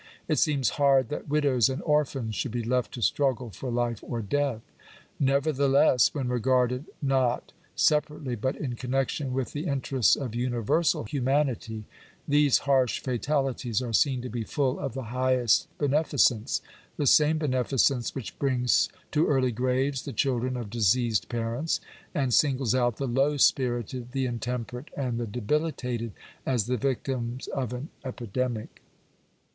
It 0.27 0.39
seems 0.39 0.69
hard 0.81 1.09
that 1.09 1.27
widows 1.29 1.69
and 1.69 1.79
orphans 1.83 2.33
should 2.33 2.49
be 2.51 2.63
left 2.63 2.91
to 2.95 3.03
struggle 3.03 3.51
for 3.51 3.69
life 3.69 4.03
or 4.03 4.23
death. 4.23 4.63
Nevertheless, 5.19 6.11
when 6.11 6.27
regarded 6.27 6.85
not 7.03 7.53
separately, 7.75 8.33
but 8.33 8.55
in 8.55 8.73
connection/ 8.73 9.31
with 9.31 9.51
the 9.53 9.67
interests 9.67 10.15
of 10.15 10.33
universal 10.33 11.03
humanity, 11.03 11.83
these 12.27 12.57
harsh 12.65 12.97
fatalities 12.99 13.79
are 13.79 13.93
seen 13.93 14.23
to 14.23 14.29
be 14.29 14.43
full 14.43 14.79
of 14.79 14.95
the 14.95 15.03
highest 15.13 15.67
beneficence— 15.77 16.61
the 16.97 17.05
same 17.05 17.37
be 17.37 17.47
neficence 17.49 18.15
which 18.15 18.39
brings 18.39 18.89
to 19.11 19.27
early 19.27 19.51
graves 19.51 20.01
the 20.03 20.13
children 20.13 20.57
of 20.57 20.71
diseased 20.71 21.29
parents, 21.29 21.79
and 22.15 22.33
singles 22.33 22.73
out 22.73 22.97
the 22.97 23.05
low 23.07 23.37
spirited, 23.37 24.13
the 24.13 24.25
intemperate, 24.25 24.89
and 24.97 25.19
the 25.19 25.27
debilitated 25.27 26.11
as 26.43 26.65
the 26.65 26.75
victims 26.77 27.45
of 27.49 27.71
an 27.71 27.89
epidemic. 28.03 28.81